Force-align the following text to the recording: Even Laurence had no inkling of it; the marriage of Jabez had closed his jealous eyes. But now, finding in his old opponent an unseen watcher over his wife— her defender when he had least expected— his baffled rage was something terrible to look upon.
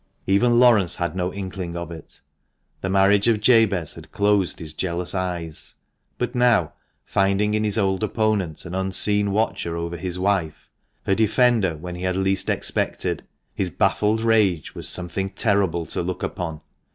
Even 0.25 0.59
Laurence 0.59 0.95
had 0.95 1.15
no 1.15 1.31
inkling 1.31 1.77
of 1.77 1.91
it; 1.91 2.21
the 2.81 2.89
marriage 2.89 3.27
of 3.27 3.39
Jabez 3.39 3.93
had 3.93 4.11
closed 4.11 4.57
his 4.57 4.73
jealous 4.73 5.13
eyes. 5.13 5.75
But 6.17 6.33
now, 6.33 6.73
finding 7.05 7.53
in 7.53 7.63
his 7.63 7.77
old 7.77 8.01
opponent 8.03 8.65
an 8.65 8.73
unseen 8.73 9.29
watcher 9.29 9.77
over 9.77 9.97
his 9.97 10.17
wife— 10.17 10.71
her 11.05 11.13
defender 11.13 11.77
when 11.77 11.93
he 11.93 12.01
had 12.01 12.17
least 12.17 12.49
expected— 12.49 13.23
his 13.53 13.69
baffled 13.69 14.21
rage 14.21 14.73
was 14.73 14.89
something 14.89 15.29
terrible 15.29 15.85
to 15.85 16.01
look 16.01 16.23
upon. 16.23 16.61